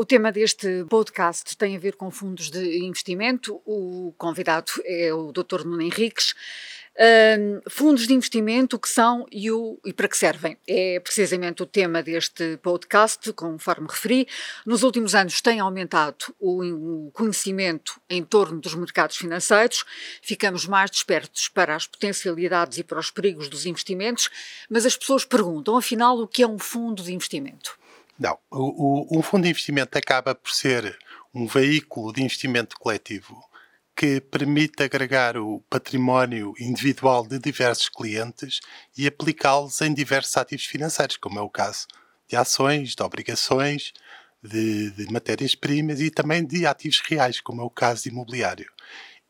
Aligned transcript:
O 0.00 0.04
tema 0.04 0.30
deste 0.30 0.84
podcast 0.88 1.56
tem 1.56 1.74
a 1.74 1.78
ver 1.80 1.96
com 1.96 2.08
fundos 2.08 2.52
de 2.52 2.84
investimento. 2.84 3.60
O 3.66 4.14
convidado 4.16 4.70
é 4.84 5.12
o 5.12 5.32
Dr. 5.32 5.64
Nuno 5.64 5.82
Henriques. 5.82 6.36
Fundos 7.68 8.06
de 8.06 8.14
investimento, 8.14 8.76
o 8.76 8.78
que 8.78 8.88
são 8.88 9.26
e, 9.32 9.50
o, 9.50 9.76
e 9.84 9.92
para 9.92 10.06
que 10.06 10.16
servem? 10.16 10.56
É 10.68 11.00
precisamente 11.00 11.64
o 11.64 11.66
tema 11.66 12.00
deste 12.00 12.58
podcast, 12.58 13.32
conforme 13.32 13.88
referi. 13.90 14.28
Nos 14.64 14.84
últimos 14.84 15.16
anos 15.16 15.40
tem 15.40 15.58
aumentado 15.58 16.32
o, 16.38 17.06
o 17.06 17.10
conhecimento 17.10 18.00
em 18.08 18.22
torno 18.22 18.60
dos 18.60 18.76
mercados 18.76 19.16
financeiros, 19.16 19.84
ficamos 20.22 20.64
mais 20.64 20.92
despertos 20.92 21.48
para 21.48 21.74
as 21.74 21.88
potencialidades 21.88 22.78
e 22.78 22.84
para 22.84 23.00
os 23.00 23.10
perigos 23.10 23.48
dos 23.48 23.66
investimentos, 23.66 24.30
mas 24.70 24.86
as 24.86 24.96
pessoas 24.96 25.24
perguntam, 25.24 25.76
afinal, 25.76 26.16
o 26.20 26.28
que 26.28 26.44
é 26.44 26.46
um 26.46 26.56
fundo 26.56 27.02
de 27.02 27.12
investimento? 27.12 27.76
Não, 28.18 28.36
o, 28.50 29.16
o, 29.16 29.18
um 29.18 29.22
fundo 29.22 29.44
de 29.44 29.50
investimento 29.50 29.96
acaba 29.96 30.34
por 30.34 30.50
ser 30.50 30.98
um 31.32 31.46
veículo 31.46 32.12
de 32.12 32.22
investimento 32.22 32.76
coletivo 32.78 33.38
que 33.94 34.20
permite 34.20 34.82
agregar 34.82 35.36
o 35.36 35.60
património 35.68 36.54
individual 36.58 37.26
de 37.26 37.38
diversos 37.38 37.88
clientes 37.88 38.60
e 38.96 39.06
aplicá-los 39.06 39.80
em 39.80 39.92
diversos 39.92 40.36
ativos 40.36 40.66
financeiros, 40.66 41.16
como 41.16 41.38
é 41.38 41.42
o 41.42 41.50
caso 41.50 41.86
de 42.28 42.36
ações, 42.36 42.94
de 42.94 43.02
obrigações, 43.02 43.92
de, 44.42 44.90
de 44.92 45.12
matérias-primas 45.12 46.00
e 46.00 46.10
também 46.10 46.44
de 46.44 46.66
ativos 46.66 47.00
reais, 47.00 47.40
como 47.40 47.60
é 47.60 47.64
o 47.64 47.70
caso 47.70 48.04
de 48.04 48.10
imobiliário. 48.10 48.70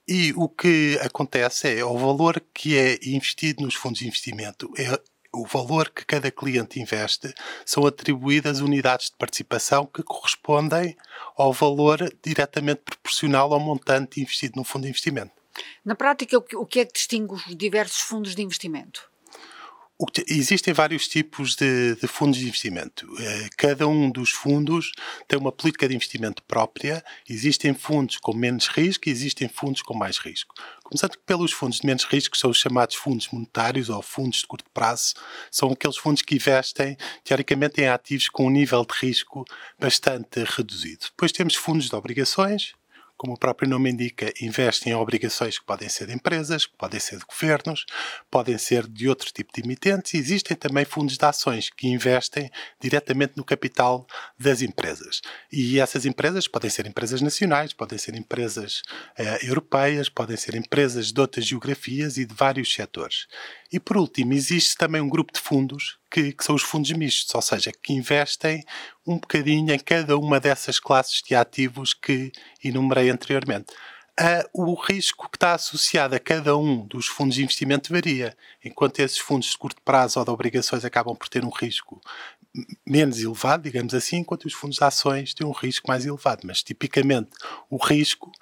E 0.07 0.33
o 0.37 0.49
que 0.49 0.99
acontece 1.03 1.79
é 1.79 1.85
o 1.85 1.97
valor 1.97 2.43
que 2.53 2.77
é 2.77 2.99
investido 3.03 3.63
nos 3.63 3.75
fundos 3.75 4.01
de 4.01 4.07
investimento 4.07 4.71
é 4.77 5.01
o 5.33 5.47
valor 5.47 5.91
que 5.91 6.05
cada 6.05 6.31
cliente 6.31 6.81
investe 6.81 7.33
são 7.65 7.87
atribuídas 7.87 8.61
unidades 8.61 9.11
de 9.11 9.17
participação 9.17 9.87
que 9.87 10.03
correspondem 10.03 10.97
ao 11.37 11.53
valor 11.53 11.99
diretamente 12.23 12.83
proporcional 12.85 13.53
ao 13.53 13.61
montante 13.61 14.21
investido 14.21 14.55
no 14.57 14.65
fundo 14.65 14.83
de 14.83 14.89
investimento. 14.89 15.33
Na 15.85 15.95
prática, 15.95 16.39
o 16.39 16.67
que 16.67 16.81
é 16.81 16.85
que 16.85 16.93
distingue 16.93 17.35
os 17.35 17.45
diversos 17.57 18.01
fundos 18.01 18.35
de 18.35 18.43
investimento? 18.43 19.11
Existem 20.29 20.73
vários 20.73 21.09
tipos 21.09 21.57
de, 21.57 21.97
de, 21.97 22.07
fundos 22.07 22.39
de 22.39 22.47
investimento. 22.47 23.05
Eh, 23.19 23.49
cada 23.57 23.89
um 23.89 24.09
dos 24.09 24.31
fundos 24.31 24.93
tem 25.27 25.37
uma 25.37 25.51
política 25.51 25.89
de 25.89 25.97
investimento 25.97 26.41
própria. 26.45 27.05
Existem 27.29 27.75
fundos 27.75 28.17
com 28.17 28.33
menos 28.33 28.69
risco 28.69 29.09
e 29.09 29.13
existem 29.13 29.49
fundos 29.49 29.83
com 29.83 29.95
mais 29.95 30.19
risco. 30.19 30.55
Começando 30.85 31.19
pelos 31.27 31.51
fundos 31.51 31.81
de 31.81 31.87
menos 31.87 32.05
risco, 32.05 32.39
são 32.39 32.51
os 32.51 32.59
chamados 32.59 32.95
fundos 32.95 33.29
monetários 33.33 33.91
ou 33.91 34.01
fundos 34.01 34.39
de 34.39 34.47
curto 34.47 34.71
prazo. 34.73 35.15
São 35.51 35.73
aqueles 35.73 35.97
fundos 35.97 36.23
que 36.23 36.37
investem, 36.37 36.97
teoricamente, 37.25 37.81
em 37.81 37.89
ativos 37.89 38.29
com 38.29 38.47
um 38.47 38.51
nível 38.51 38.87
de 38.87 39.07
risco 39.07 39.45
bastante 39.81 40.45
reduzido. 40.45 41.07
Depois 41.07 41.33
temos 41.33 41.57
fundos 41.57 41.89
de 41.89 41.97
obrigações, 41.97 42.73
como 43.19 43.35
o 43.35 43.39
próprio 43.39 43.69
nome 43.69 43.91
indica, 43.91 44.33
investem 44.41 44.93
em 44.93 44.97
obrigações 44.97 45.59
que 45.59 45.67
podem 45.67 45.89
ser 45.89 46.07
de 46.07 46.15
empresas, 46.15 46.65
que 46.65 46.77
podem 46.79 47.01
ser 47.01 47.19
de 47.19 47.25
governos, 47.25 47.85
podem 48.31 48.57
ser 48.57 48.87
de 48.87 49.09
outro 49.09 49.33
tipo 49.33 49.53
de 49.53 49.61
emitentes. 49.61 50.15
Existem 50.15 50.57
também 50.57 50.85
fundos 50.85 51.19
de 51.19 51.25
ações 51.25 51.69
que 51.69 51.89
investem 51.89 52.49
diretamente 52.81 53.33
no 53.37 53.45
capital 53.45 54.07
das 54.39 54.63
empresas. 54.63 55.21
E 55.53 55.81
essas 55.81 56.07
empresas 56.07 56.47
podem 56.47 56.71
ser 56.71 56.87
empresas 56.87 57.21
nacionais, 57.21 57.73
podem 57.73 57.99
ser 57.99 58.15
empresas 58.15 58.83
eh, 59.19 59.47
europeias, 59.47 60.09
podem 60.09 60.37
ser 60.37 60.55
empresas 60.55 61.13
de 61.13 61.21
outras 61.21 61.45
geografias 61.45 62.17
e 62.19 62.25
de 62.25 62.33
vários 62.33 62.73
setores. 62.73 63.27
E 63.71 63.79
por 63.79 63.99
último, 63.99 64.33
existe 64.33 64.77
também 64.77 65.01
um 65.01 65.09
grupo 65.09 65.33
de 65.33 65.41
fundos 65.41 65.99
que, 66.11 66.33
que, 66.33 66.43
são 66.43 66.55
os 66.55 66.63
fundos 66.63 66.91
mistos, 66.93 67.35
ou 67.35 67.43
seja, 67.43 67.71
que 67.71 67.93
investem 67.93 68.65
um 69.07 69.19
bocadinho 69.19 69.73
em 69.73 69.79
cada 69.79 70.17
uma 70.17 70.41
dessas 70.41 70.81
classes 70.81 71.23
de 71.23 71.35
ativos 71.35 71.93
que 71.93 72.33
enumerei 72.65 73.11
anteriormente. 73.11 73.75
Uh, 74.19 74.43
o 74.53 74.75
risco 74.75 75.31
que 75.31 75.37
está 75.37 75.55
associado 75.55 76.17
a 76.17 76.19
cada 76.19 76.57
um 76.57 76.85
dos 76.85 77.07
fundos 77.07 77.37
de 77.37 77.45
investimento 77.45 77.93
varia, 77.93 78.37
enquanto 78.65 78.99
esses 78.99 79.19
fundos 79.19 79.51
de 79.51 79.57
curto 79.57 79.81
prazo 79.83 80.19
ou 80.19 80.25
de 80.25 80.31
obrigações 80.33 80.85
acabam 80.85 81.15
por 81.15 81.29
ter 81.29 81.45
um 81.45 81.51
risco 81.51 82.01
menos 82.85 83.21
elevado, 83.21 83.63
digamos 83.63 83.95
assim, 83.95 84.17
enquanto 84.17 84.47
os 84.47 84.55
fundos 84.55 84.79
de 84.79 84.85
ações 84.85 85.35
têm 85.35 85.47
um 85.47 85.53
risco 85.53 85.87
mais 85.87 86.05
elevado. 86.05 86.41
Mas, 86.45 86.65
tipicamente, 86.65 87.31
o 87.71 87.77
risco 87.77 88.33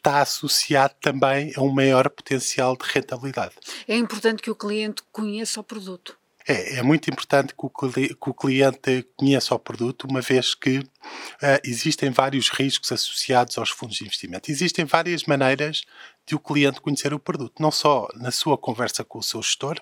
está 0.00 0.22
associado 0.22 0.94
também 1.00 1.52
a 1.56 1.60
um 1.60 1.70
maior 1.70 2.08
potencial 2.08 2.76
de 2.76 2.84
rentabilidade. 2.86 3.54
É 3.86 3.96
importante 3.96 4.42
que 4.42 4.50
o 4.50 4.54
cliente 4.54 5.02
conheça 5.12 5.60
o 5.60 5.64
produto. 5.64 6.18
É, 6.48 6.78
é 6.78 6.82
muito 6.82 7.08
importante 7.10 7.54
que 7.54 7.66
o, 7.66 7.70
que 7.70 8.30
o, 8.30 8.34
cliente 8.34 9.06
conheça 9.14 9.54
o 9.54 9.58
produto, 9.58 10.08
uma 10.08 10.22
vez 10.22 10.54
que 10.54 10.78
uh, 10.78 11.60
existem 11.62 12.10
vários 12.10 12.48
riscos 12.48 12.90
associados 12.90 13.58
aos 13.58 13.68
fundos 13.68 13.98
de 13.98 14.04
investimento. 14.04 14.50
Existem 14.50 14.86
várias 14.86 15.24
maneiras 15.24 15.82
de 16.26 16.34
o 16.34 16.40
cliente 16.40 16.80
conhecer 16.80 17.12
o 17.12 17.18
produto, 17.18 17.60
não 17.60 17.70
só 17.70 18.08
na 18.14 18.30
sua 18.30 18.56
conversa 18.56 19.04
com 19.04 19.18
o 19.18 19.22
seu 19.22 19.42
gestor, 19.42 19.78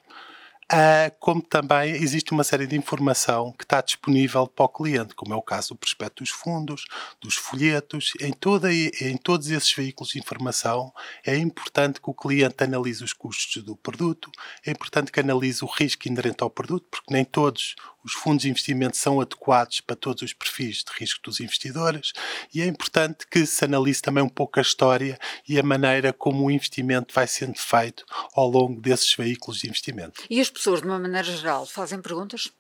Uh, 0.71 1.09
como 1.19 1.41
também 1.41 1.93
existe 1.95 2.31
uma 2.31 2.45
série 2.45 2.67
de 2.67 2.77
informação 2.77 3.53
que 3.53 3.65
está 3.65 3.81
disponível 3.81 4.47
para 4.47 4.67
o 4.67 4.69
cliente, 4.69 5.15
como 5.15 5.33
é 5.33 5.37
o 5.37 5.41
caso 5.41 5.71
do 5.71 5.77
prospecto 5.77 6.23
dos 6.23 6.31
fundos, 6.31 6.85
dos 7.23 7.37
folhetos, 7.37 8.13
em, 8.21 8.35
toda, 8.35 8.71
em 8.71 9.17
todos 9.17 9.49
esses 9.49 9.73
veículos 9.73 10.11
de 10.11 10.19
informação 10.19 10.93
é 11.25 11.39
importante 11.39 12.03
que 12.03 12.11
o 12.11 12.15
cliente 12.15 12.63
analise 12.63 13.03
os 13.03 13.15
custos 13.15 13.63
do 13.63 13.75
produto, 13.77 14.31
é 14.67 14.71
importante 14.71 15.11
que 15.11 15.21
analise 15.21 15.65
o 15.65 15.67
risco 15.67 16.07
inerente 16.07 16.43
ao 16.43 16.51
produto, 16.51 16.87
porque 16.91 17.15
nem 17.15 17.25
todos 17.25 17.75
os 18.09 18.15
fundos 18.15 18.43
de 18.43 18.49
investimento 18.49 18.97
são 18.97 19.21
adequados 19.21 19.81
para 19.83 19.95
todos 19.95 20.23
os 20.23 20.33
perfis 20.33 20.79
de 20.79 20.99
risco 20.99 21.21
dos 21.23 21.41
investidores 21.41 22.13
e 22.55 22.63
é 22.63 22.67
importante 22.67 23.27
que 23.31 23.45
se 23.45 23.65
analise 23.67 24.01
também 24.01 24.25
um 24.25 24.29
pouco 24.29 24.59
a 24.59 24.63
história 24.63 25.19
e 25.47 25.59
a 25.59 25.63
maneira 25.63 26.11
como 26.13 26.47
o 26.47 26.51
investimento 26.51 27.15
vai 27.15 27.27
sendo 27.27 27.59
feito 27.59 28.05
ao 28.35 28.49
longo 28.49 28.81
desses 28.81 29.13
veículos 29.15 29.59
de 29.59 29.69
investimento. 29.69 30.23
E 30.31 30.41
as 30.41 30.49
pessoas, 30.49 30.81
de 30.81 30.87
uma 30.87 30.99
maneira 30.99 31.23
geral, 31.25 31.67
fazem 31.67 32.01
perguntas? 32.01 32.51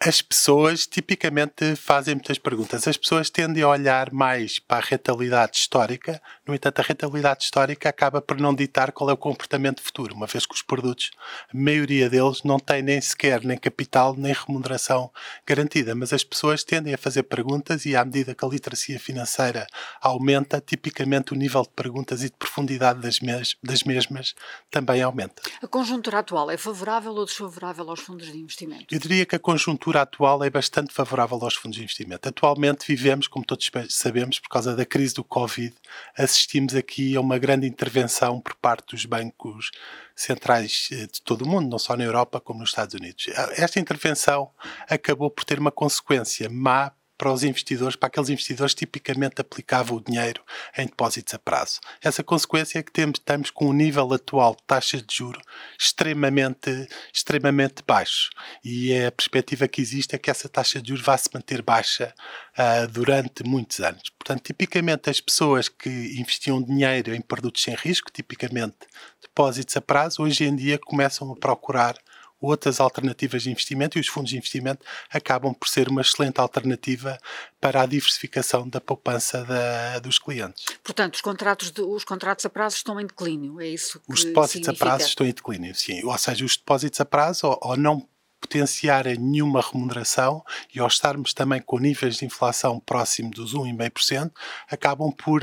As 0.00 0.22
pessoas 0.22 0.86
tipicamente 0.86 1.74
fazem 1.74 2.14
muitas 2.14 2.38
perguntas. 2.38 2.86
As 2.86 2.96
pessoas 2.96 3.28
tendem 3.28 3.64
a 3.64 3.68
olhar 3.68 4.12
mais 4.12 4.60
para 4.60 4.78
a 4.78 4.88
rentabilidade 4.88 5.56
histórica, 5.56 6.22
no 6.46 6.54
entanto, 6.54 6.78
a 6.78 6.82
rentabilidade 6.82 7.42
histórica 7.42 7.88
acaba 7.88 8.22
por 8.22 8.38
não 8.38 8.54
ditar 8.54 8.92
qual 8.92 9.10
é 9.10 9.12
o 9.12 9.16
comportamento 9.16 9.82
futuro, 9.82 10.14
uma 10.14 10.26
vez 10.26 10.46
que 10.46 10.54
os 10.54 10.62
produtos, 10.62 11.10
a 11.52 11.56
maioria 11.56 12.08
deles, 12.08 12.44
não 12.44 12.60
têm 12.60 12.80
nem 12.80 13.00
sequer 13.00 13.44
nem 13.44 13.58
capital 13.58 14.14
nem 14.16 14.32
remuneração 14.32 15.10
garantida. 15.44 15.96
Mas 15.96 16.12
as 16.12 16.22
pessoas 16.22 16.62
tendem 16.62 16.94
a 16.94 16.98
fazer 16.98 17.24
perguntas 17.24 17.84
e, 17.84 17.96
à 17.96 18.04
medida 18.04 18.36
que 18.36 18.44
a 18.44 18.48
literacia 18.48 19.00
financeira 19.00 19.66
aumenta, 20.00 20.62
tipicamente 20.64 21.32
o 21.32 21.36
nível 21.36 21.62
de 21.62 21.70
perguntas 21.70 22.22
e 22.22 22.30
de 22.30 22.36
profundidade 22.38 23.00
das, 23.00 23.18
mes 23.18 23.56
das 23.62 23.82
mesmas 23.82 24.34
também 24.70 25.02
aumenta. 25.02 25.42
A 25.60 25.66
conjuntura 25.66 26.20
atual 26.20 26.50
é 26.52 26.56
favorável 26.56 27.12
ou 27.14 27.24
desfavorável 27.24 27.90
aos 27.90 28.00
fundos 28.00 28.30
de 28.30 28.38
investimento? 28.38 28.86
Eu 28.90 29.00
diria 29.00 29.26
que 29.26 29.34
a 29.34 29.38
conjuntura 29.40 29.87
conjuntura 29.88 30.02
atual 30.02 30.44
é 30.44 30.50
bastante 30.50 30.92
favorável 30.92 31.38
aos 31.40 31.54
fundos 31.54 31.76
de 31.76 31.82
investimento. 31.82 32.28
Atualmente 32.28 32.86
vivemos, 32.86 33.26
como 33.26 33.44
todos 33.44 33.70
sabemos, 33.88 34.38
por 34.38 34.48
causa 34.48 34.76
da 34.76 34.84
crise 34.84 35.14
do 35.14 35.24
Covid, 35.24 35.74
assistimos 36.16 36.74
aqui 36.74 37.16
a 37.16 37.20
uma 37.20 37.38
grande 37.38 37.66
intervenção 37.66 38.40
por 38.40 38.54
parte 38.54 38.94
dos 38.94 39.06
bancos 39.06 39.70
centrais 40.14 40.88
eh, 40.92 41.06
de 41.06 41.22
todo 41.22 41.42
o 41.42 41.48
mundo, 41.48 41.70
não 41.70 41.78
só 41.78 41.96
na 41.96 42.04
Europa 42.04 42.40
como 42.40 42.60
nos 42.60 42.70
Estados 42.70 42.94
Unidos. 42.94 43.28
Esta 43.56 43.80
intervenção 43.80 44.50
acabou 44.88 45.30
por 45.30 45.44
ter 45.44 45.58
uma 45.58 45.70
consequência 45.70 46.48
má 46.50 46.92
para 47.18 47.32
os 47.32 47.42
investidores, 47.42 47.96
para 47.96 48.06
aqueles 48.06 48.30
investidores 48.30 48.72
que 48.72 48.86
tipicamente 48.86 49.40
aplicavam 49.40 49.98
o 49.98 50.00
dinheiro 50.00 50.40
em 50.76 50.86
depósitos 50.86 51.34
a 51.34 51.38
prazo. 51.38 51.80
Essa 52.00 52.22
consequência 52.22 52.78
é 52.78 52.82
que 52.82 52.92
temos, 52.92 53.18
estamos 53.18 53.50
com 53.50 53.66
um 53.66 53.72
nível 53.72 54.14
atual 54.14 54.54
de 54.54 54.62
taxas 54.64 55.02
de 55.02 55.16
juro 55.16 55.40
extremamente, 55.78 56.88
extremamente 57.12 57.82
baixo. 57.86 58.30
E 58.64 58.92
é 58.92 59.08
a 59.08 59.12
perspectiva 59.12 59.66
que 59.66 59.82
existe 59.82 60.14
é 60.14 60.18
que 60.18 60.30
essa 60.30 60.48
taxa 60.48 60.80
de 60.80 60.90
juros 60.90 61.04
vai 61.04 61.18
se 61.18 61.28
manter 61.34 61.60
baixa 61.60 62.14
uh, 62.56 62.86
durante 62.88 63.42
muitos 63.42 63.80
anos. 63.80 64.10
Portanto, 64.16 64.44
tipicamente 64.44 65.10
as 65.10 65.20
pessoas 65.20 65.68
que 65.68 65.88
investiam 66.20 66.62
dinheiro 66.62 67.14
em 67.14 67.20
produtos 67.20 67.62
sem 67.62 67.74
risco, 67.74 68.12
tipicamente 68.12 68.76
depósitos 69.20 69.76
a 69.76 69.80
prazo, 69.80 70.22
hoje 70.22 70.44
em 70.44 70.54
dia 70.54 70.78
começam 70.78 71.32
a 71.32 71.36
procurar 71.36 71.96
outras 72.40 72.80
alternativas 72.80 73.42
de 73.42 73.50
investimento 73.50 73.98
e 73.98 74.00
os 74.00 74.06
fundos 74.06 74.30
de 74.30 74.36
investimento 74.36 74.84
acabam 75.10 75.52
por 75.52 75.68
ser 75.68 75.88
uma 75.88 76.00
excelente 76.00 76.40
alternativa 76.40 77.18
para 77.60 77.82
a 77.82 77.86
diversificação 77.86 78.68
da 78.68 78.80
poupança 78.80 79.44
da, 79.44 79.98
dos 79.98 80.18
clientes. 80.18 80.64
Portanto, 80.82 81.14
os 81.14 81.20
contratos, 81.20 81.70
de, 81.70 81.82
os 81.82 82.04
contratos 82.04 82.46
a 82.46 82.50
prazo 82.50 82.76
estão 82.76 83.00
em 83.00 83.06
declínio, 83.06 83.60
é 83.60 83.66
isso 83.66 84.00
que 84.00 84.12
Os 84.12 84.24
depósitos 84.24 84.66
significa? 84.66 84.84
a 84.84 84.88
prazo 84.88 85.08
estão 85.08 85.26
em 85.26 85.32
declínio, 85.32 85.74
sim. 85.74 86.04
Ou 86.04 86.18
seja, 86.18 86.44
os 86.44 86.56
depósitos 86.56 87.00
a 87.00 87.04
prazo, 87.04 87.46
ou, 87.46 87.58
ou 87.62 87.76
não 87.76 88.08
potenciarem 88.40 89.16
nenhuma 89.16 89.60
remuneração 89.60 90.44
e 90.72 90.78
ao 90.78 90.86
estarmos 90.86 91.34
também 91.34 91.60
com 91.60 91.78
níveis 91.78 92.16
de 92.16 92.24
inflação 92.24 92.78
próximo 92.78 93.30
dos 93.30 93.52
1,5%, 93.52 94.30
acabam 94.70 95.12
por 95.12 95.42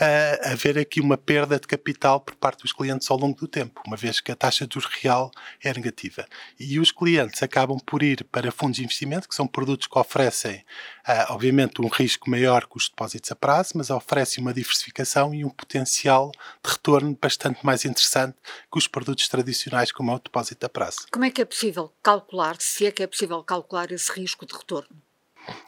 uh, 0.00 0.52
haver 0.52 0.78
aqui 0.78 1.00
uma 1.00 1.16
perda 1.16 1.58
de 1.58 1.66
capital 1.66 2.20
por 2.20 2.34
parte 2.34 2.62
dos 2.62 2.72
clientes 2.72 3.10
ao 3.10 3.18
longo 3.18 3.38
do 3.38 3.48
tempo, 3.48 3.80
uma 3.86 3.96
vez 3.96 4.20
que 4.20 4.32
a 4.32 4.36
taxa 4.36 4.66
de 4.66 4.74
juros 4.74 4.90
real 5.00 5.30
é 5.62 5.72
negativa. 5.72 6.26
E 6.58 6.78
os 6.78 6.90
clientes 6.90 7.42
acabam 7.42 7.78
por 7.78 8.02
ir 8.02 8.24
para 8.24 8.50
fundos 8.50 8.76
de 8.76 8.84
investimento, 8.84 9.28
que 9.28 9.34
são 9.34 9.46
produtos 9.46 9.86
que 9.86 9.98
oferecem, 9.98 10.56
uh, 11.08 11.32
obviamente, 11.32 11.80
um 11.80 11.88
risco 11.88 12.30
maior 12.30 12.66
que 12.66 12.76
os 12.76 12.88
depósitos 12.88 13.30
a 13.30 13.36
prazo, 13.36 13.72
mas 13.74 13.90
oferecem 13.90 14.42
uma 14.42 14.52
diversificação 14.52 15.34
e 15.34 15.44
um 15.44 15.50
potencial 15.50 16.30
de 16.64 16.70
retorno 16.70 17.16
bastante 17.20 17.64
mais 17.64 17.84
interessante 17.84 18.36
que 18.70 18.78
os 18.78 18.88
produtos 18.88 19.28
tradicionais, 19.28 19.92
como 19.92 20.10
é 20.10 20.14
o 20.14 20.18
depósito 20.18 20.66
a 20.66 20.68
prazo. 20.68 21.06
Como 21.10 21.24
é 21.24 21.30
que 21.30 21.42
é 21.42 21.44
possível 21.44 21.92
calcular, 22.02 22.56
se 22.58 22.86
é 22.86 22.90
que 22.90 23.02
é 23.02 23.06
possível 23.06 23.42
calcular 23.42 23.90
esse 23.92 24.12
risco 24.12 24.46
de 24.46 24.54
retorno? 24.54 25.03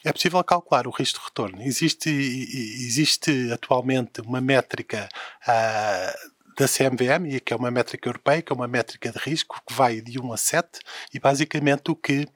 É 0.04 0.12
possível 0.12 0.42
calcular 0.44 0.86
o 0.86 0.90
risco 0.90 1.18
de 1.18 1.24
retorno. 1.26 1.62
Existe, 1.62 2.08
existe 2.08 3.50
atualmente 3.52 4.20
uma 4.20 4.40
métrica 4.40 5.08
uh, 5.42 6.36
da 6.56 6.66
CMVM, 6.66 7.38
que 7.44 7.52
é 7.52 7.56
uma 7.56 7.70
métrica 7.70 8.08
europeia, 8.08 8.40
que 8.40 8.50
é 8.50 8.56
uma 8.56 8.66
métrica 8.66 9.12
de 9.12 9.18
risco, 9.18 9.60
que 9.66 9.74
vai 9.74 10.00
de 10.00 10.18
1 10.18 10.32
a 10.32 10.36
7, 10.38 10.80
e 11.12 11.20
basicamente 11.20 11.90
o 11.90 11.94
que 11.94 12.26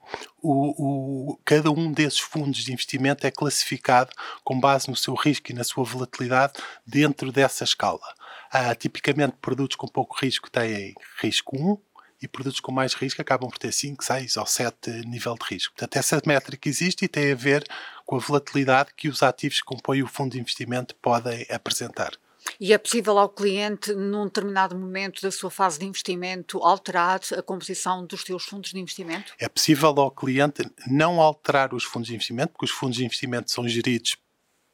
o, 0.43 1.33
o, 1.33 1.41
cada 1.45 1.71
um 1.71 1.91
desses 1.91 2.21
fundos 2.21 2.63
de 2.63 2.73
investimento 2.73 3.27
é 3.27 3.31
classificado 3.31 4.11
com 4.45 4.61
base 4.61 4.91
no 4.91 4.97
seu 4.97 5.15
risco 5.15 5.51
e 5.51 5.55
na 5.55 5.65
sua 5.65 5.85
volatilidade 5.85 6.55
dentro 6.87 7.33
dessa 7.33 7.65
escala. 7.65 8.01
Uh, 8.53 8.75
tipicamente, 8.75 9.37
produtos 9.41 9.77
com 9.77 9.87
pouco 9.87 10.17
risco 10.21 10.51
têm 10.51 10.95
risco 11.23 11.57
1, 11.57 11.79
e 12.21 12.29
produtos 12.29 12.61
com 12.61 12.73
mais 12.73 12.95
risco 12.95 13.21
acabam 13.21 13.49
por 13.49 13.59
ter 13.59 13.73
5, 13.73 14.05
6 14.05 14.37
ou 14.37 14.47
7 14.47 14.91
nível 15.07 15.35
de 15.35 15.55
risco. 15.55 15.75
Portanto, 15.75 15.97
essa 15.97 16.21
métrica 16.27 16.69
existe 16.69 17.05
e 17.05 17.09
tem 17.09 17.33
a 17.33 17.35
ver 17.35 17.65
com 18.05 18.17
a 18.17 18.19
volatilidade 18.19 18.91
que 18.97 19.09
os 19.09 19.23
ativos 19.23 19.61
que 19.61 19.67
compõem 19.67 20.03
o 20.03 20.07
fundo 20.07 20.33
de 20.33 20.41
investimento 20.41 20.95
podem 20.97 21.47
apresentar. 21.51 22.13
E 22.59 22.73
é 22.73 22.79
possível 22.79 23.19
ao 23.19 23.29
cliente, 23.29 23.95
num 23.95 24.25
determinado 24.25 24.77
momento 24.77 25.21
da 25.23 25.31
sua 25.31 25.51
fase 25.51 25.79
de 25.79 25.87
investimento, 25.87 26.59
alterar 26.59 27.21
a 27.37 27.43
composição 27.43 28.05
dos 28.07 28.23
seus 28.23 28.45
fundos 28.45 28.71
de 28.71 28.79
investimento? 28.79 29.35
É 29.39 29.49
possível 29.49 29.89
ao 29.99 30.11
cliente 30.11 30.63
não 30.87 31.21
alterar 31.21 31.75
os 31.75 31.85
fundos 31.85 32.09
de 32.09 32.15
investimento, 32.15 32.53
porque 32.53 32.65
os 32.65 32.71
fundos 32.71 32.97
de 32.97 33.05
investimento 33.05 33.51
são 33.51 33.69
geridos 33.69 34.17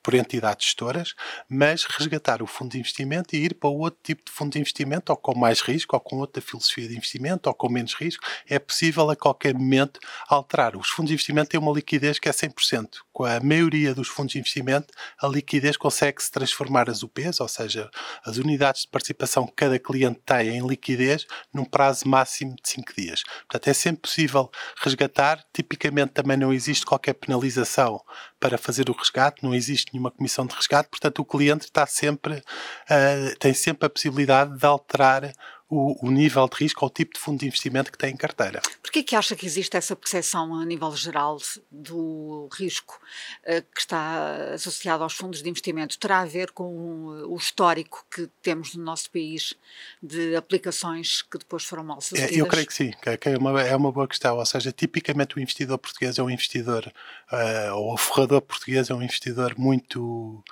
por 0.06 0.14
entidades 0.14 0.66
gestoras, 0.66 1.16
mas 1.48 1.82
resgatar 1.82 2.40
o 2.40 2.46
fundo 2.46 2.70
de 2.70 2.78
investimento 2.78 3.34
e 3.34 3.44
ir 3.44 3.54
para 3.54 3.68
outro 3.68 3.98
tipo 4.04 4.22
de 4.24 4.30
fundo 4.30 4.52
de 4.52 4.60
investimento, 4.60 5.10
ou 5.10 5.16
com 5.16 5.36
mais 5.36 5.60
risco, 5.60 5.96
ou 5.96 6.00
com 6.00 6.18
outra 6.18 6.40
filosofia 6.40 6.86
de 6.86 6.96
investimento, 6.96 7.48
ou 7.48 7.54
com 7.56 7.68
menos 7.68 7.92
risco. 7.94 8.24
É 8.48 8.56
possível 8.56 9.10
a 9.10 9.16
qualquer 9.16 9.52
momento 9.52 9.98
alterar. 10.28 10.76
Os 10.76 10.90
fundos 10.90 11.08
de 11.08 11.14
investimento 11.14 11.48
têm 11.48 11.58
uma 11.58 11.72
liquidez 11.72 12.20
que 12.20 12.28
é 12.28 12.32
100%. 12.32 12.86
Com 13.12 13.24
a 13.24 13.40
maioria 13.40 13.96
dos 13.96 14.06
fundos 14.06 14.34
de 14.34 14.38
investimento, 14.38 14.94
a 15.20 15.26
liquidez 15.26 15.76
consegue-se 15.76 16.30
transformar 16.30 16.88
as 16.88 17.02
UPs, 17.02 17.40
ou 17.40 17.48
seja, 17.48 17.90
as 18.24 18.36
unidades 18.36 18.82
de 18.82 18.88
participação 18.88 19.44
que 19.44 19.54
cada 19.56 19.76
cliente 19.76 20.20
tem 20.24 20.56
em 20.56 20.64
liquidez, 20.64 21.26
num 21.52 21.64
prazo 21.64 22.08
máximo 22.08 22.54
de 22.54 22.70
5 22.70 22.94
dias. 22.96 23.24
Portanto, 23.48 23.66
é 23.66 23.74
sempre 23.74 24.02
possível 24.02 24.52
resgatar. 24.80 25.44
Tipicamente 25.52 26.12
também 26.12 26.36
não 26.36 26.52
existe 26.52 26.86
qualquer 26.86 27.14
penalização 27.14 28.00
para 28.38 28.58
fazer 28.58 28.88
o 28.90 28.92
resgate, 28.92 29.42
não 29.42 29.54
existe 29.54 29.92
nenhuma 29.92 30.10
comissão 30.10 30.46
de 30.46 30.54
resgate, 30.54 30.88
portanto 30.88 31.20
o 31.20 31.24
cliente 31.24 31.64
está 31.64 31.86
sempre, 31.86 32.36
uh, 32.36 33.38
tem 33.38 33.54
sempre 33.54 33.86
a 33.86 33.90
possibilidade 33.90 34.56
de 34.56 34.66
alterar 34.66 35.32
o, 35.68 36.06
o, 36.06 36.10
nível 36.10 36.48
de 36.48 36.56
risco 36.56 36.84
ou 36.84 36.88
o 36.88 36.92
tipo 36.92 37.14
de 37.14 37.20
fundo 37.20 37.40
de 37.40 37.46
investimento 37.46 37.90
que 37.90 37.98
tem 37.98 38.12
em 38.12 38.16
carteira. 38.16 38.62
Porquê 38.80 39.02
que 39.02 39.16
acha 39.16 39.34
que 39.34 39.44
existe 39.44 39.76
essa 39.76 39.96
percepção 39.96 40.54
a 40.54 40.64
nível 40.64 40.94
geral 40.94 41.38
do 41.70 42.48
risco 42.52 43.00
uh, 43.42 43.62
que 43.74 43.80
está 43.80 44.52
associado 44.54 45.02
aos 45.02 45.14
fundos 45.14 45.42
de 45.42 45.48
investimento? 45.48 45.98
Terá 45.98 46.20
a 46.20 46.24
ver 46.24 46.52
com 46.52 47.06
o 47.28 47.36
histórico 47.36 48.06
que 48.10 48.28
temos 48.40 48.74
no 48.76 48.84
nosso 48.84 49.10
país 49.10 49.54
de 50.00 50.36
aplicações 50.36 51.22
que 51.22 51.38
depois 51.38 51.64
foram 51.64 51.82
mal 51.82 52.00
sucedidas? 52.00 52.36
É, 52.36 52.40
eu 52.40 52.46
creio 52.46 52.66
que 52.66 52.74
sim, 52.74 52.92
que 53.20 53.28
é 53.28 53.36
uma, 53.36 53.60
é 53.60 53.74
uma 53.74 53.90
boa 53.90 54.06
questão. 54.06 54.36
Ou 54.36 54.46
seja, 54.46 54.70
tipicamente 54.70 55.36
o 55.36 55.40
investidor 55.40 55.78
português 55.78 56.16
é 56.16 56.22
um 56.22 56.30
investidor, 56.30 56.92
uh, 57.32 57.74
ou 57.74 57.94
o 57.94 57.96
forrador 57.96 58.40
português 58.40 58.88
é 58.88 58.94
um 58.94 59.02
investidor 59.02 59.54
muito, 59.58 60.44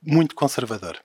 muito 0.00 0.36
conservador. 0.36 0.98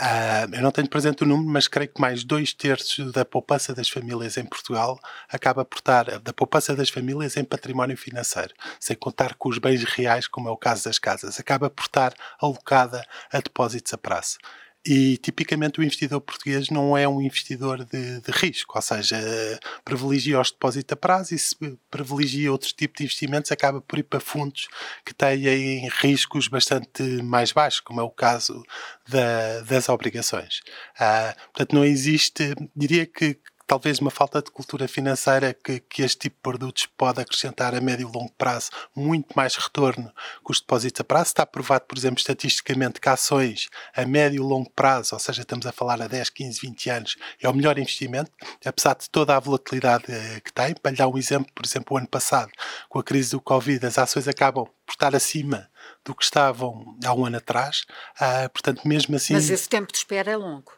Uh, 0.00 0.52
eu 0.52 0.60
não 0.60 0.72
tenho 0.72 0.88
presente 0.88 1.22
o 1.22 1.26
número, 1.26 1.48
mas 1.48 1.68
creio 1.68 1.88
que 1.88 2.00
mais 2.00 2.24
dois 2.24 2.52
terços 2.52 3.12
da 3.12 3.24
poupança 3.24 3.72
das 3.72 3.88
famílias 3.88 4.36
em 4.36 4.44
Portugal 4.44 4.98
acaba 5.28 5.64
por 5.64 5.78
estar, 5.78 6.18
da 6.18 6.32
poupança 6.32 6.74
das 6.74 6.90
famílias 6.90 7.36
em 7.36 7.44
património 7.44 7.96
financeiro, 7.96 8.52
sem 8.80 8.96
contar 8.96 9.34
com 9.34 9.48
os 9.48 9.58
bens 9.58 9.84
reais, 9.84 10.26
como 10.26 10.48
é 10.48 10.50
o 10.50 10.56
caso 10.56 10.84
das 10.84 10.98
casas, 10.98 11.38
acaba 11.38 11.70
por 11.70 11.84
estar 11.84 12.12
alocada 12.40 13.06
a 13.32 13.38
depósitos 13.38 13.94
a 13.94 13.98
prazo. 13.98 14.38
E 14.86 15.16
tipicamente 15.16 15.80
o 15.80 15.82
investidor 15.82 16.20
português 16.20 16.68
não 16.68 16.96
é 16.96 17.08
um 17.08 17.20
investidor 17.22 17.84
de, 17.84 18.20
de, 18.20 18.30
risco, 18.30 18.76
ou 18.76 18.82
seja, 18.82 19.16
privilegia 19.82 20.38
os 20.38 20.50
depósitos 20.50 20.92
a 20.92 20.96
prazo 20.96 21.34
e 21.34 21.38
se 21.38 21.56
privilegia 21.90 22.52
outro 22.52 22.68
tipo 22.74 22.98
de 22.98 23.04
investimentos, 23.04 23.50
acaba 23.50 23.80
por 23.80 23.98
ir 23.98 24.02
para 24.02 24.20
fundos 24.20 24.68
que 25.04 25.14
têm 25.14 25.88
riscos 25.88 26.48
bastante 26.48 27.02
mais 27.22 27.50
baixos, 27.50 27.80
como 27.80 27.98
é 28.00 28.02
o 28.02 28.10
caso 28.10 28.62
da, 29.08 29.62
das 29.62 29.88
obrigações. 29.88 30.60
Ah, 31.00 31.34
portanto, 31.52 31.74
não 31.74 31.84
existe, 31.84 32.54
diria 32.76 33.06
que 33.06 33.38
talvez 33.66 33.98
uma 33.98 34.10
falta 34.10 34.42
de 34.42 34.50
cultura 34.50 34.86
financeira 34.86 35.54
que, 35.54 35.80
que, 35.80 36.02
este 36.02 36.18
tipo 36.22 36.36
de 36.36 36.42
produtos 36.42 36.86
pode 36.86 37.20
acrescentar 37.20 37.74
a 37.74 37.80
médio 37.80 38.08
e 38.08 38.12
longo 38.12 38.32
prazo 38.36 38.70
muito 38.94 39.34
mais 39.34 39.56
retorno 39.56 40.12
que 40.44 40.50
os 40.50 40.60
depósitos 40.60 41.00
a 41.00 41.04
prazo. 41.04 41.28
Está 41.28 41.46
provado, 41.46 41.84
por 41.86 41.96
exemplo, 41.96 42.18
estatisticamente 42.18 43.00
que 43.00 43.08
ações 43.08 43.68
a 43.94 44.04
médio 44.04 44.42
e 44.42 44.46
longo 44.46 44.70
prazo, 44.70 45.14
ou 45.14 45.18
seja, 45.18 45.42
estamos 45.42 45.66
a 45.66 45.72
falar 45.72 46.00
a 46.00 46.06
10, 46.06 46.30
15, 46.30 46.60
20 46.60 46.90
anos, 46.90 47.16
é 47.40 47.48
o 47.48 47.54
melhor 47.54 47.78
investimento, 47.78 48.30
apesar 48.64 48.94
de 48.94 49.08
toda 49.10 49.36
a 49.36 49.40
volatilidade 49.40 50.04
eh, 50.08 50.40
que 50.40 50.52
tem. 50.52 50.74
Para 50.74 50.90
lhe 50.90 50.96
dar 50.96 51.08
um 51.08 51.18
exemplo, 51.18 51.50
por 51.54 51.64
exemplo, 51.64 51.94
o 51.94 51.98
ano 51.98 52.08
passado, 52.08 52.50
com 52.88 52.98
a 52.98 53.04
crise 53.04 53.30
do 53.30 53.40
Covid, 53.40 53.84
as 53.86 53.98
ações 53.98 54.28
acabam 54.28 54.66
por 54.86 54.92
estar 54.92 55.14
acima 55.14 55.68
do 56.04 56.14
que 56.14 56.24
estavam 56.24 56.96
há 57.04 57.14
um 57.14 57.24
ano 57.24 57.38
atrás. 57.38 57.84
Ah, 58.18 58.48
portanto, 58.48 58.86
mesmo 58.86 59.16
assim. 59.16 59.34
Mas 59.34 59.50
esse 59.50 59.68
tempo 59.68 59.90
de 59.90 59.98
espera 59.98 60.30
é 60.30 60.36
longo. 60.36 60.72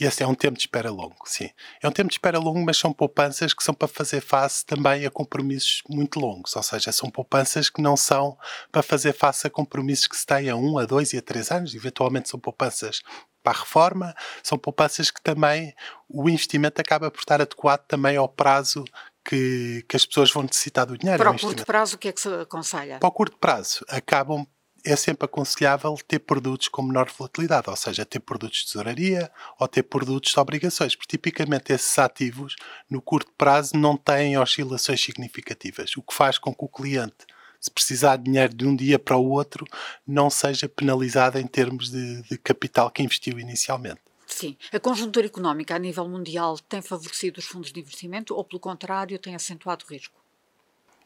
Esse 0.00 0.22
é 0.22 0.26
um 0.26 0.34
tempo 0.34 0.56
de 0.56 0.64
espera 0.64 0.90
longo, 0.90 1.16
sim. 1.24 1.50
É 1.82 1.88
um 1.88 1.92
tempo 1.92 2.08
de 2.08 2.14
espera 2.14 2.38
longo, 2.38 2.64
mas 2.64 2.76
são 2.76 2.92
poupanças 2.92 3.54
que 3.54 3.62
são 3.62 3.74
para 3.74 3.88
fazer 3.88 4.20
face 4.20 4.64
também 4.64 5.06
a 5.06 5.10
compromissos 5.10 5.82
muito 5.88 6.18
longos. 6.18 6.54
Ou 6.56 6.62
seja, 6.62 6.92
são 6.92 7.10
poupanças 7.10 7.68
que 7.68 7.80
não 7.80 7.96
são 7.96 8.36
para 8.70 8.82
fazer 8.82 9.12
face 9.12 9.46
a 9.46 9.50
compromissos 9.50 10.06
que 10.06 10.16
se 10.16 10.26
têm 10.26 10.48
a 10.48 10.56
um, 10.56 10.78
a 10.78 10.84
dois 10.84 11.12
e 11.12 11.18
a 11.18 11.22
três 11.22 11.50
anos. 11.50 11.74
Eventualmente 11.74 12.28
são 12.28 12.38
poupanças 12.40 13.02
para 13.42 13.58
a 13.58 13.60
reforma, 13.60 14.14
são 14.42 14.56
poupanças 14.56 15.10
que 15.10 15.20
também 15.20 15.74
o 16.08 16.28
investimento 16.28 16.80
acaba 16.80 17.10
por 17.10 17.18
estar 17.18 17.40
adequado 17.40 17.84
também 17.86 18.16
ao 18.16 18.28
prazo 18.28 18.84
que, 19.24 19.84
que 19.88 19.96
as 19.96 20.06
pessoas 20.06 20.30
vão 20.30 20.42
necessitar 20.42 20.86
do 20.86 20.96
dinheiro. 20.96 21.22
Para 21.22 21.32
o 21.32 21.38
curto 21.38 21.64
prazo, 21.64 21.96
o 21.96 21.98
que 21.98 22.08
é 22.08 22.12
que 22.12 22.20
se 22.20 22.28
aconselha? 22.28 22.98
Para 22.98 23.08
o 23.08 23.12
curto 23.12 23.36
prazo, 23.38 23.84
acabam 23.88 24.46
é 24.84 24.96
sempre 24.96 25.24
aconselhável 25.24 25.96
ter 26.06 26.18
produtos 26.18 26.68
com 26.68 26.82
menor 26.82 27.10
volatilidade, 27.16 27.68
ou 27.68 27.76
seja, 27.76 28.04
ter 28.04 28.20
produtos 28.20 28.60
de 28.60 28.66
tesouraria 28.66 29.30
ou 29.58 29.68
ter 29.68 29.82
produtos 29.82 30.32
de 30.32 30.40
obrigações, 30.40 30.94
porque 30.94 31.16
tipicamente 31.16 31.72
esses 31.72 31.98
ativos, 31.98 32.56
no 32.90 33.00
curto 33.00 33.30
prazo, 33.36 33.76
não 33.76 33.96
têm 33.96 34.38
oscilações 34.38 35.00
significativas, 35.00 35.96
o 35.96 36.02
que 36.02 36.14
faz 36.14 36.38
com 36.38 36.54
que 36.54 36.64
o 36.64 36.68
cliente, 36.68 37.26
se 37.60 37.70
precisar 37.70 38.16
de 38.16 38.24
dinheiro 38.24 38.54
de 38.54 38.66
um 38.66 38.74
dia 38.74 38.98
para 38.98 39.16
o 39.16 39.30
outro, 39.30 39.64
não 40.06 40.28
seja 40.28 40.68
penalizado 40.68 41.38
em 41.38 41.46
termos 41.46 41.90
de, 41.90 42.22
de 42.22 42.38
capital 42.38 42.90
que 42.90 43.02
investiu 43.02 43.38
inicialmente. 43.38 44.00
Sim. 44.26 44.56
A 44.72 44.80
conjuntura 44.80 45.26
económica 45.26 45.76
a 45.76 45.78
nível 45.78 46.08
mundial 46.08 46.58
tem 46.58 46.80
favorecido 46.80 47.38
os 47.38 47.44
fundos 47.44 47.70
de 47.70 47.80
investimento 47.80 48.34
ou, 48.34 48.42
pelo 48.42 48.58
contrário, 48.58 49.18
tem 49.18 49.34
acentuado 49.34 49.84
o 49.84 49.92
risco? 49.92 50.21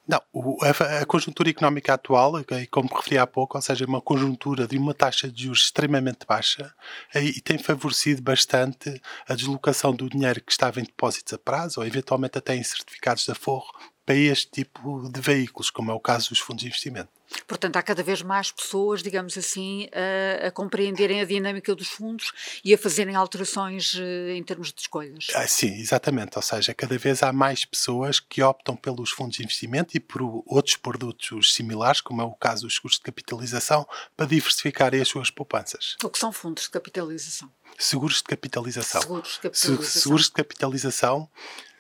Não, 0.09 0.21
a, 0.63 1.05
conjuntura 1.05 1.51
económica 1.51 1.95
atual, 1.95 2.35
como 2.71 2.95
referi 2.95 3.19
há 3.19 3.27
pouco, 3.27 3.59
ou 3.59 3.63
seja, 3.63 3.85
uma 3.85 4.01
conjuntura 4.01 4.67
de 4.67 4.79
uma 4.79 4.95
taxa 4.95 5.29
de 5.29 5.45
juros 5.45 5.63
extremamente 5.63 6.25
baixa, 6.25 6.73
e 7.15 7.41
tem 7.41 7.59
favorecido 7.59 8.23
bastante 8.23 9.01
a 9.29 9.35
deslocação 9.35 9.93
do 9.93 10.09
dinheiro 10.09 10.41
que 10.41 10.53
estava 10.53 10.79
em 10.81 10.85
depósitos 10.85 11.33
a 11.33 11.39
prazo, 11.39 11.81
ou 11.81 11.87
eventualmente 11.87 12.39
até 12.39 12.55
em 12.55 12.63
certificados 12.63 13.25
de 13.25 13.33
aforro, 13.33 13.73
para 14.05 14.15
este 14.15 14.63
tipo 14.63 15.11
de 15.11 15.21
veículos, 15.21 15.71
como 15.71 15.91
é 15.91 15.95
o 15.95 16.01
caso 16.01 16.29
dos 16.29 16.39
fundos 16.39 16.63
de 16.63 16.69
investimento. 16.69 17.16
Portanto, 17.47 17.77
há 17.77 17.83
cada 17.83 18.03
vez 18.03 18.23
mais 18.23 18.51
pessoas, 18.51 19.03
digamos 19.03 19.37
assim, 19.37 19.89
a, 19.93 20.49
a 20.49 20.51
compreenderem 20.51 21.21
a 21.21 21.25
dinâmica 21.25 21.75
dos 21.75 21.89
fundos 21.89 22.33
e 22.65 22.73
a 22.75 22.79
fazerem 22.79 23.15
alterações 23.15 23.95
eh, 23.99 24.35
em 24.35 24.43
termos 24.43 24.73
de 24.73 24.81
escolhas. 24.81 25.29
Ah, 25.35 25.47
sim, 25.47 25.75
exatamente. 25.75 26.37
Ou 26.37 26.43
seja, 26.43 26.75
cada 26.75 26.97
vez 26.99 27.23
há 27.23 27.33
mais 27.33 27.65
pessoas 27.65 28.21
que 28.21 28.43
optam 28.43 28.77
pelos 28.77 29.11
fundos 29.11 29.37
de 29.37 29.43
investimento 29.43 29.97
e 29.97 30.01
por 30.01 30.23
outros 30.47 30.77
produtos 30.77 31.55
similares, 31.55 32.01
como 32.01 32.23
é 32.23 32.25
o 32.25 32.33
caso 32.33 32.63
dos 32.63 32.77
seguros 32.77 32.97
de 32.97 33.03
capitalização, 33.03 33.87
para 34.17 34.27
diversificarem 34.27 35.01
as 35.01 35.09
suas 35.09 35.31
poupanças. 35.31 35.97
O 36.03 36.11
que 36.11 36.19
são 36.19 36.33
fundos 36.33 36.65
de 36.65 36.71
capitalização? 36.71 37.51
Seguros 37.79 38.17
de 38.19 38.25
capitalização. 38.25 39.01
Seguros 39.01 39.33
de 39.33 39.41
capitalização. 39.41 40.01
Seguros 40.01 40.25
de 40.27 40.33
capitalização 40.33 41.29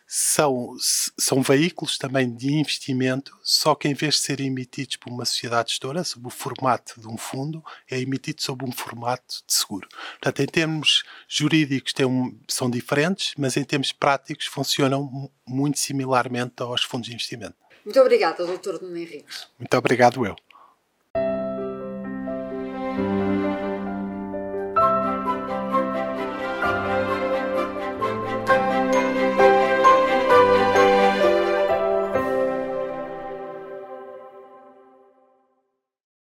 são, 0.06 0.76
são 1.18 1.42
veículos 1.42 1.98
também 1.98 2.32
de 2.32 2.52
investimento, 2.52 3.36
só 3.42 3.74
que 3.74 3.88
em 3.88 3.94
vez 3.94 4.14
de 4.14 4.20
serem 4.20 4.46
emitidos 4.46 4.96
por 4.96 5.12
uma 5.12 5.24
sociedade 5.24 5.70
gestora, 5.70 6.04
sob 6.04 6.26
o 6.26 6.30
formato 6.30 7.00
de 7.00 7.08
um 7.08 7.16
fundo, 7.16 7.62
é 7.90 8.00
emitido 8.00 8.40
sob 8.40 8.64
um 8.64 8.70
formato 8.70 9.42
de 9.46 9.52
seguro. 9.52 9.88
Portanto, 10.12 10.40
em 10.42 10.46
termos 10.46 11.02
jurídicos 11.28 11.92
um, 12.00 12.38
são 12.46 12.70
diferentes, 12.70 13.34
mas 13.36 13.56
em 13.56 13.64
termos 13.64 13.90
práticos 13.90 14.46
funcionam 14.46 15.30
muito 15.46 15.78
similarmente 15.78 16.62
aos 16.62 16.84
fundos 16.84 17.08
de 17.08 17.14
investimento. 17.14 17.56
Muito 17.84 18.00
obrigada, 18.00 18.44
Dr. 18.44 18.82
Nuno 18.82 18.96
Henrique. 18.96 19.24
Muito 19.58 19.76
obrigado, 19.76 20.24
eu. 20.24 20.36